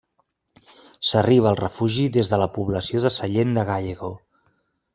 [1.09, 4.11] S'arriba al refugi des de la població de Sallent de Gállego.